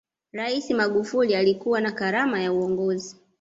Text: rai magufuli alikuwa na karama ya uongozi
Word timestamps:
rai 0.31 0.73
magufuli 0.73 1.35
alikuwa 1.35 1.81
na 1.81 1.91
karama 1.91 2.41
ya 2.41 2.53
uongozi 2.53 3.15